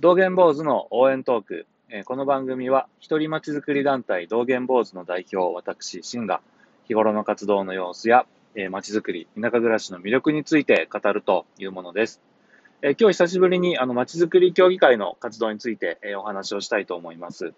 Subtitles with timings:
[0.00, 1.66] 道元坊主の応援トーク。
[1.88, 6.40] えーこの番組は、一人まちづくり団体道元坊主の代表、私、シンが、
[6.86, 8.24] 日頃の活動の様子や、
[8.54, 12.20] えー、まちづくり、田舎暮らしの魅力について語るというものです。
[12.80, 17.52] えー今日久しぶりに、あの、まちづくり協議会の活動について、えーお話をしたいと思います。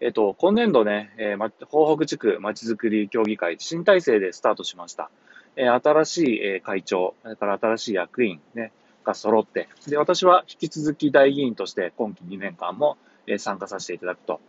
[0.00, 5.10] えっ、と、今年度ね、えーま、東北地区まちづくり協議会、新体制でスタートしました。
[5.54, 8.72] え新しい、え会長、それから新しい役員、ね、
[9.08, 12.98] が揃って、で、私は引き続き大議員として今期2年間も、
[13.38, 14.40] 参加させていただくと、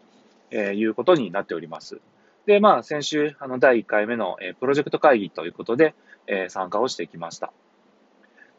[0.51, 1.99] えいうことになっております。
[2.45, 5.93] で、まあ、先週、あの、第1回目の、プロジェクト会議ということで、
[6.27, 7.51] え参加をしてきました。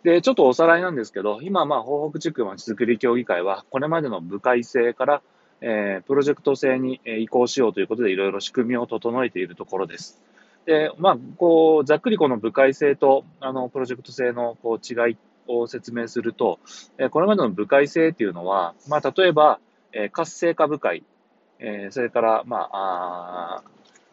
[0.03, 5.23] で、ちょっとおさらいなんですけど、今、まあ、東北地区まちづくり協議会は、これまでの部会制から、
[5.63, 10.23] えプロジェクト制に移行しようということで、いろいろ仕組みを整えているところです。
[10.67, 15.17] で、まあ、こう、ざっくりこの部会制と、あの、プロジェクト制の、こう、違いを
[15.67, 16.59] 説明すると、
[16.99, 19.61] えーこれまでの部会制っていうのは、まあ、例えば、
[19.93, 21.05] えー活性化部会、
[21.59, 23.63] えーそれから、まあ、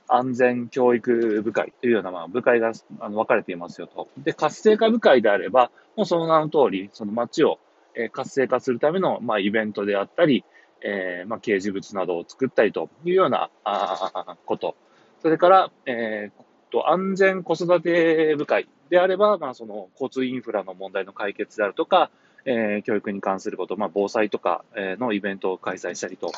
[0.08, 4.08] あ安全教育部会というような、まあ、部会があの分かれていますよと。
[4.18, 7.60] で、活性化部会であれば、もうその名の通り、その街を、
[7.96, 10.44] えー活性化するための、まあ、イベントであったり、
[10.82, 14.76] えーまあ、掲示物などを作ったりというようなあこと。
[15.22, 22.10] それから、えーと、安全子育て部会であれば、まあ、その交通インフラの問題の解決であるとか、
[22.46, 26.32] えー教育に関すること、まあ、防災とか、のイベントを開催したりと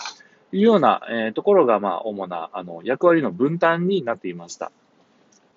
[0.51, 4.71] いうような、えーところが、まあ、主なあの役割の分担になっていました。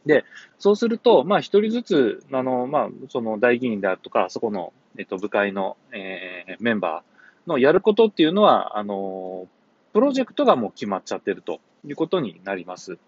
[0.05, 0.25] で、
[0.59, 9.49] そうすると、まあ、一人ずつ、あの、まあ、その大議員であるとか、そこの、えっと、部会の、えーメンバーのやることっていうのは、あの、
[9.93, 12.99] プロジェクトがもう決まっちゃってるということになります。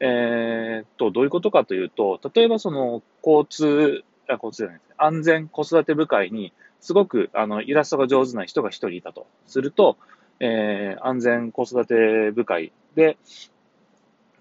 [0.00, 4.94] えーっと、どういうことかというと、例えばその、交通、あ、交通じゃないですね。
[4.98, 9.96] 安全子育て部会に、すごく、あの、イラストが上手な人が一人いたとすると、
[10.40, 13.16] えー安全子育て部会で、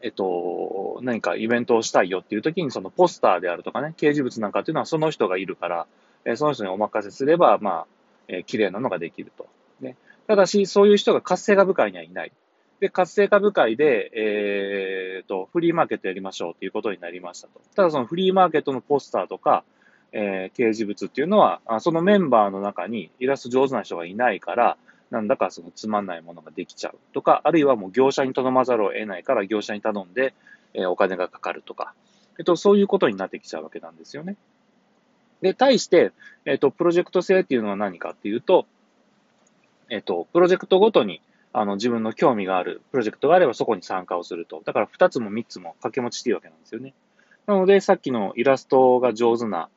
[0.02, 5.88] えっと、何かイベントをしたいよっていう時に、そのポスターであるとかね、掲示物なんかっていうのはその人がいるから、
[6.26, 7.88] えーその人にお任せすれば、まあ、
[8.28, 9.48] えー綺麗なのができると。
[9.80, 9.96] ね。
[10.28, 12.32] ただし、そういう人が活性化部会にはいない。
[12.84, 17.62] で、活性化部会で、えーと、フリーマーケットやりましょうということになりましたと。
[17.78, 19.64] ただそのフリーマーケットのポスターとか、
[20.12, 24.76] えー掲示物っていうのは、あそのメンバーの中にイラスト上手な人がいないから、
[25.12, 30.34] なんだかそのつまんないものができちゃうとか、あるいはもう業者に頼まざるを得ないから業者に頼んで、
[30.74, 31.94] えーお金がかかるとか、
[32.38, 34.36] えっと、そういうことになってきちゃうわけなんですよね。
[35.42, 36.12] で、対して、
[36.44, 38.66] えっと、プロジェクト制っていうのは何かっていうと、
[39.90, 41.22] えっと、プロジェクトごとに、
[41.54, 44.62] あの、自分の興味があるプロジェクトがあればそこに参加をすると。
[44.66, 46.94] だから2つも3つも掛け持ちしていいわけなんですよね。
[47.46, 49.70] なので、さっきのイラストが上手な、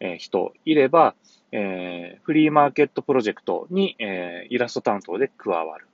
[0.00, 1.14] え人いれば、
[1.50, 5.86] えーフリーマーケットプロジェクトに、えーイラスト担当で加わる。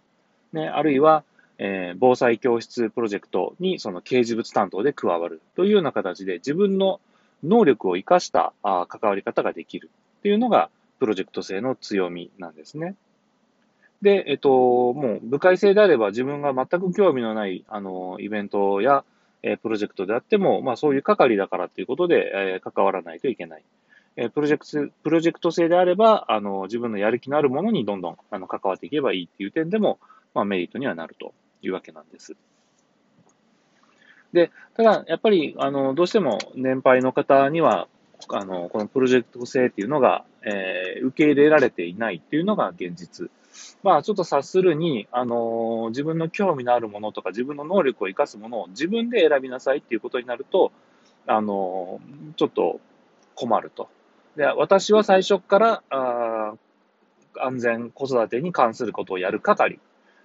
[0.52, 1.24] ね、あるいは、
[1.58, 7.00] えー防災教室プロジェクトにその掲示物担当で加わるというような形で自分の
[7.42, 12.94] 能力を生かしたあ関わり方ができるっていうのがプロジェクト制の強みなんですね。
[14.04, 14.50] で、えっと、
[14.92, 19.02] もう部会制であれば自分が全く興味のない、あの、イベントや、
[19.42, 23.64] えプロジェクトであっても、まあそういう係だからということで、え関わらないといけない。
[24.16, 29.98] えプロジェクト、プロジェクト制であれば、あの、自分のやる気のあるものにどんどん、あの、関わっていけばいいっていう点でも、
[30.34, 31.32] まあメリットにはなると
[31.62, 32.36] いうわけなんです。
[34.34, 37.88] で、ただ、やっぱり、あの、どうしても年配の方には、
[38.28, 43.30] あの、このプロジェクト制っていうのが、えー受け入れられていないっていうのが現実。
[43.82, 50.72] まあ、ちょっと察するに、あの、自分の興味のあるものとか、自分の能力を生かすものを自分で選びなさいっていうことになると、
[51.26, 52.00] あの、
[52.36, 52.80] ちょっと
[53.34, 53.88] 困ると。
[54.36, 56.54] で、私は最初から、あ
[57.36, 59.78] 安全子育てに関することをやる係。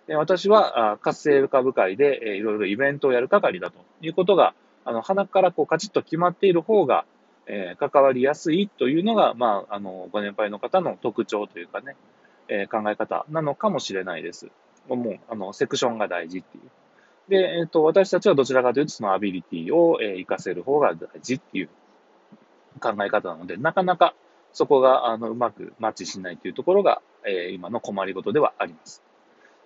[0.07, 4.53] で私はあ活性化部会で、えーいろいろイベントをやる係だということが、
[4.85, 7.06] あの、鼻からこうカチッと決まっている方が、
[7.47, 11.96] えー関わりやすいというのが、まあ、あの、ご年配の方の特徴というかね、
[12.50, 14.47] え考え方なのかもしれないです。
[14.88, 16.64] もう、あの、セクションが大事っていう。
[17.29, 21.70] で、えっ、と、私たちはどちらかというと、そのアビリティを、えー活かせる方が大事っていう
[22.82, 24.16] 考え方なので、なかなか
[24.52, 29.03] そこが、あの、うまくマッチしないというところが、えー今の困りごとではあります。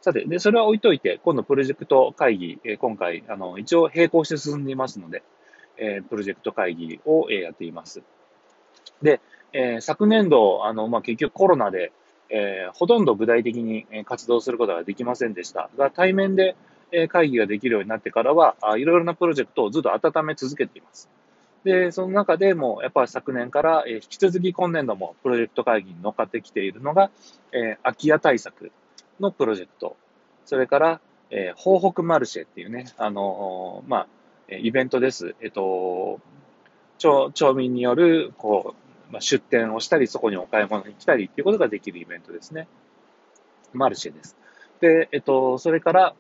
[0.01, 5.23] さて、で、それは置いといて、今度プロジェクト会議、え今回、あの、一応並行して進んでいますので、
[5.77, 8.03] えプロジェクト会議を、えやっています。
[9.01, 9.21] で、
[9.53, 11.93] え昨年度、あの、まあ、結局コロナで、
[12.29, 16.55] えーほとんど具体的に活動することができませんでしたが、対面で
[17.09, 21.09] 会議ができるようになってからは、いろいろなプロジェクトをずっと温め続けています。
[21.63, 27.09] で、その中でも、やっぱり昨年から、引き続き今年度もプロジェクト会議に乗っかってきているのが、
[27.51, 28.71] えー、空き家対策
[29.19, 29.95] のプロジェクト。
[30.45, 30.99] それから、
[31.29, 34.07] えー、東北マルシェっていうね、あのー、まあ、
[34.49, 35.35] イベントです。
[35.41, 36.19] えっと、
[36.97, 42.67] 町民による、こう、まあ、出店をしたり、そこにお買い物に来たりっていうことができるイベントですね。
[43.73, 44.37] マルシェです。
[44.81, 46.15] で、えっと、それから、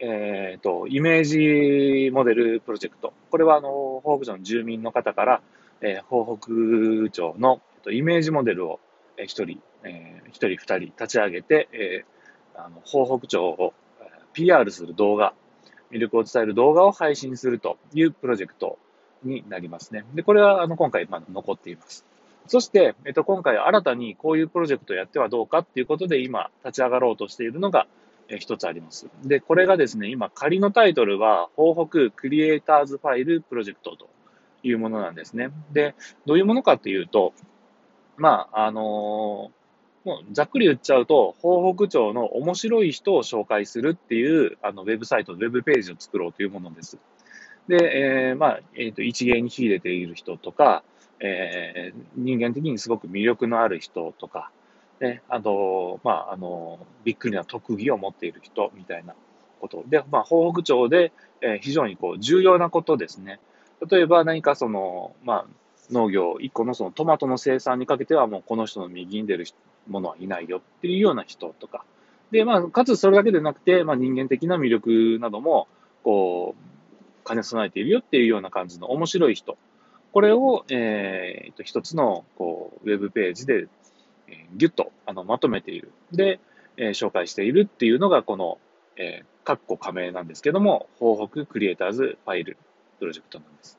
[0.00, 3.12] えっ、と、イメージモデルプロジェクト。
[3.30, 5.42] これは、あの、東北町の住民の方から、
[5.80, 8.80] えー、北町の、えっと、イメージモデルを、
[9.16, 13.74] えー、一人、えー、一人二人立ち上げて、えー、あの、東北町を
[14.32, 15.34] PR する動画、
[15.90, 18.78] 魅力を伝える動画を配信するというプロジェクト
[19.22, 20.04] になりますね。
[20.14, 22.04] で、これは、あの、今回、まだ残っています。
[22.48, 27.86] そして、えっと、今回新たにこういうプロジェクトをやってはどうかっていうことで今立ち上がろうとしているのが、
[28.30, 29.08] え一つあります。
[29.24, 34.08] で、これがですね、今仮のタイトルは、東北クリエイターズファイルプロジェクトと
[34.62, 35.50] いうものなんですね。
[35.72, 35.94] で、
[36.26, 37.32] どういうものかっていうと、
[38.16, 46.98] まあ、あのー、もうざっくり言っちゃうと、東北町の面白い人を紹介するっていう、あの、ウェブサイト、ウェブページを作ろうというものです。
[47.68, 50.82] で、えー、まあ、えっ、ー、と、一芸に秀でている人とか、
[51.20, 54.50] えー、人間的にすごく魅力のある人とか、
[55.00, 59.14] ね、あの、まあ、あの、びっくりな特技を持っている人みたいな
[59.60, 63.38] ことで、まあ、東北町で、えー、非常にこう重要なことですね。
[63.88, 65.46] 例えば何かその、まあ、
[65.90, 69.46] 農業一個のそのトマトの生産にかけてはもうこの人の右に出る
[69.88, 71.84] ものはいないよっていうような人とか。
[72.30, 75.68] で、まあ、かつそれだけでなくて、まあ、人間的な魅力なども、
[76.02, 76.77] こう、
[77.28, 79.58] 兼ね備えているよっていうような感じの面白い人。
[80.12, 83.68] これを、えー、と一つのこうウェブページで、
[84.28, 85.92] えー、ギュッとあのまとめている。
[86.12, 86.40] で、
[86.76, 88.58] えー、紹介しているっていうのがこの、
[88.96, 92.56] えー、カッコ加盟なんですけども、東北クリエイターズファイル
[92.98, 93.78] プロジェクトなんです。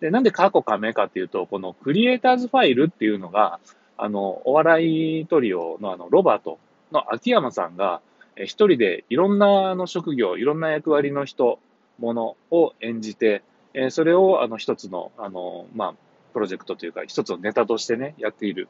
[0.00, 3.60] で、なんでカッコ加盟かっていうと、このクリエイターズファイルっていうのが、
[3.96, 6.58] あの、お笑いトリオのあの、ロバート
[6.90, 8.00] の秋山さんが、
[8.36, 11.58] え一人でいろんなあの職業、いろんな役割の人、
[12.00, 13.42] ものを演じて、
[13.74, 15.94] えー、それをあの一つの、あの、まあ、
[16.32, 18.68] プロジェクトというか、一つのネタとしてね、やっている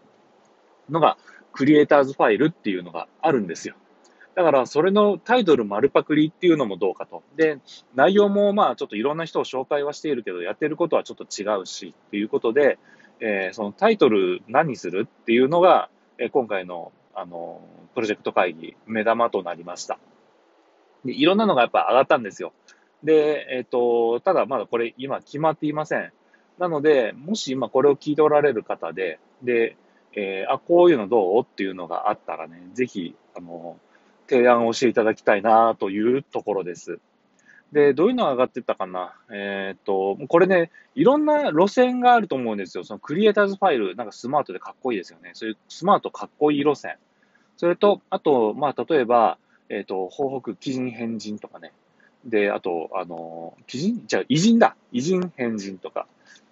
[0.91, 1.17] のが、
[1.53, 3.75] クリエイターズファイルっていうのがあるんですよ。
[4.35, 7.23] だから、それのタイトル丸パクリっていうのもどうかと。
[7.37, 7.59] で、
[7.95, 12.79] 内容もまあ、ちょっといろんな人を紹介はしているけど、やってることはちょっと違うし、っていうことで、
[13.21, 17.61] えー、そのタイトル何するっていうのが、えー、今回の、あの、
[17.95, 19.99] プロジェクト会議、目玉となりました。
[21.05, 22.53] で、いろんなのがやっぱ上がったんですよ。
[23.05, 26.13] で、えっ、と、ただまだこれ今決まっていません。
[26.59, 29.77] なので、もし今これを聞いておられる方で、で、
[30.13, 33.79] えー、あ、こういうのどうっていうのがあったらね、ぜひ、あの、
[34.29, 36.99] 提案をしていただきたいなというところです。
[37.73, 42.85] で、どういうのが上がってったかなえっ、と、これね、いろんな路線があると思うんですよ。
[42.85, 45.31] そのクリエイターズファイル、なんかスマートでかっこいいですよね。
[45.35, 46.97] そういうスマートかっこいい路線。
[47.57, 49.39] それと、あと、まあ、例えば、
[49.69, 51.73] えっ、ー、と、東北基人変人とかね。
[52.25, 54.07] で、あと、あの、鬼人？
[54.07, 54.77] じゃ、偉人だ。
[54.93, 56.07] 偉人変人とか。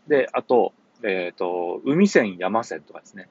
[0.06, 0.72] で、あと、
[1.02, 3.28] えっ、ー、と、海線山線とかですね。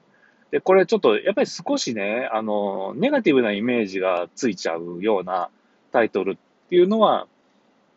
[0.50, 5.50] で、これちょっと、やっぱり少しね、あの、ネガティブなイメージがついちゃうような
[5.92, 7.26] タイトルっていうのは、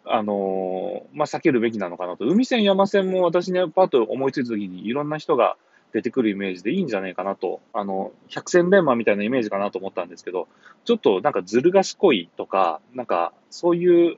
[0.05, 2.25] あの、まあ、避けるべきなのかなと。
[2.25, 5.57] 海線山線も私ね、パッと思いついた時にいろんな人が
[5.93, 7.61] 出てくるイメージでいいんじゃないかなと。
[7.73, 10.47] あの、百戦錬磨みたいなイメージかなと思ったんですけど、
[10.85, 14.17] ちょっとなんかずる賢いとか、なんかそういう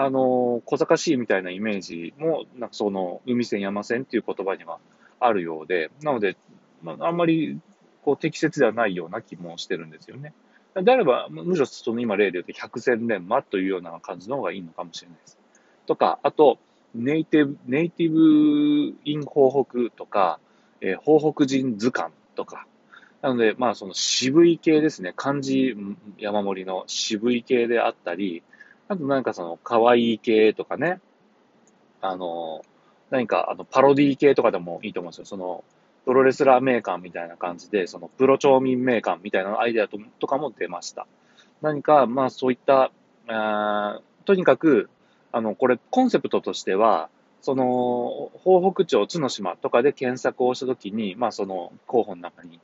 [0.00, 4.78] あの、小賢しいみたいなイメージも、なんかその、海線山線っていう言葉には
[5.18, 6.36] あるようで、なので、
[6.84, 7.58] まあ、あんまり、
[8.04, 10.34] こう、適切ではないような気もしてるんですよね。
[10.80, 15.38] であれば、むしろその今例で言うと百戦錬磨というような感じの方がいいのかもしれないです。
[15.86, 16.60] とか、あと、
[16.94, 20.38] ネイティブ、ネイティブイン東北とか、
[20.80, 22.68] えー、東北人図鑑とか、
[23.20, 25.12] なので、まあ、その渋い系ですね。
[25.16, 25.74] 漢字
[26.18, 28.44] 山盛りの渋い系であったり、
[28.88, 31.00] あとなんかその、可愛い系とかね、
[32.00, 32.62] あの、
[33.10, 35.24] 何かあのパロディ系とかでもいいと思うんですよ。
[35.24, 35.64] その、
[36.04, 41.06] プロレスラーメーカーみたいな感じで、そのプロ町民メーカーみたいなアイデアととかも出ました。
[41.60, 42.90] 何か、まあそういった、
[43.28, 44.88] あとにかく、
[45.32, 47.10] あの、これコンセプトとしては、
[47.42, 52.58] その、東北町津の島とかで検索をしたときに、まあその候補の中に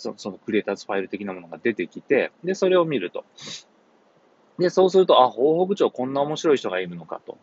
[0.00, 3.24] そ、そのクリエイターズファイル的なものが出てきて、で、それを見ると。
[4.60, 7.38] で、そうすると、あ、東北町こんな面白い人がいるのかと。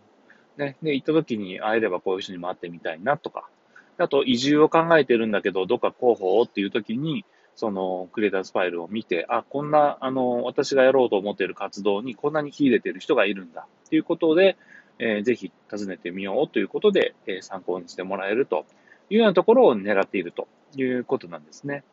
[0.57, 0.77] ね。
[0.83, 3.49] で、行った時に会えればこういう人にも会ってみたいなとか。
[3.97, 14.55] あと、移住を考えてるんだけど、どっか候補をっていう時に、その、クリエイターズファイルを見て、あ、こんな、あの、私がやろうと思っている活動にこんなに秀でてる人がいるんだっていうことで、
[14.99, 18.65] えー、ぜひ訪ねてみようということで、えー、参考にしてもらえると
[19.09, 21.83] いうようなところを狙っているということなんですね。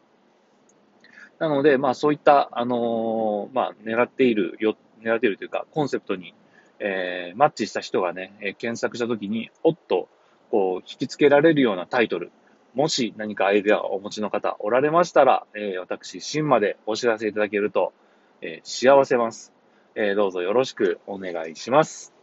[1.38, 6.34] なので、まあそういった、あのー、まあ狙っているよ、狙っているというか、コンセプトに、
[6.78, 10.08] えー、マッチした人がね、えー、検索したときに、おっと、
[10.50, 12.32] こう、引き付けられるようなタイトル、
[12.74, 17.92] もし何かアイデアをお持ちの方おられましたら、えー、私、新までお知らせいただけると、
[18.40, 19.52] えー、幸せます。
[19.94, 22.13] えー、どうぞよろしくお願いします。